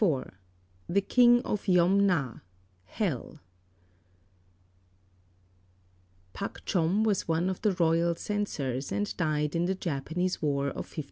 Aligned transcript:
XXXIV 0.03 0.31
THE 0.89 1.01
KING 1.01 1.41
OF 1.43 1.67
YOM 1.67 2.07
NA 2.07 2.39
(HELL) 2.85 3.39
[Pak 6.33 6.65
Chom 6.65 7.03
was 7.03 7.27
one 7.27 7.47
of 7.51 7.61
the 7.61 7.73
Royal 7.73 8.15
Censors, 8.15 8.91
and 8.91 9.15
died 9.15 9.55
in 9.55 9.65
the 9.65 9.75
Japanese 9.75 10.41
War 10.41 10.69
of 10.69 10.89
1592. 10.91 10.99